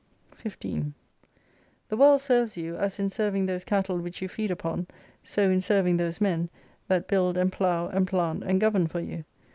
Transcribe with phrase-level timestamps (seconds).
[0.31, 0.93] 88 15
[1.89, 4.87] The world serves you, as in serving those cattle which you feed upon,
[5.21, 6.49] so in serving those men,
[6.87, 9.25] that build and plough, and plant, and govern for you.